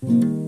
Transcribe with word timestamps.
Bencilah 0.00 0.47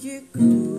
Bencilah 0.00 0.24
benciku 0.32 0.69